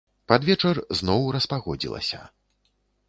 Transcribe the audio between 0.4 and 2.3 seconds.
вечар зноў распагодзілася.